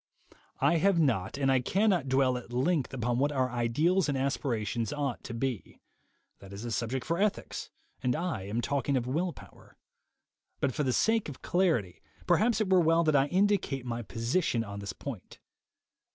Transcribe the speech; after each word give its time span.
I 0.59 0.77
have 0.77 0.99
not 0.99 1.37
and 1.37 1.51
I 1.51 1.59
cannot 1.59 2.09
dwell 2.09 2.35
at 2.35 2.51
length 2.51 2.91
upon 2.91 3.19
what 3.19 3.31
our 3.31 3.51
ideals 3.51 4.09
and 4.09 4.17
aspirations 4.17 4.91
ought 4.91 5.23
to 5.25 5.33
be; 5.35 5.79
that 6.39 6.51
is 6.51 6.65
a 6.65 6.71
subject 6.71 7.05
for 7.05 7.19
ethics, 7.19 7.69
and 8.01 8.15
I 8.15 8.47
am 8.47 8.61
talking 8.61 8.97
of 8.97 9.05
will 9.05 9.31
power. 9.31 9.77
But 10.59 10.73
for 10.73 10.81
the 10.81 10.91
sake 10.91 11.29
of 11.29 11.43
clarity, 11.43 12.01
perhaps 12.25 12.59
it 12.59 12.69
were 12.71 12.81
well 12.81 13.03
that 13.03 13.15
I 13.15 13.27
indicate 13.27 13.85
my 13.85 14.01
position 14.01 14.63
on 14.63 14.79
this 14.79 14.91
point. 14.93 15.37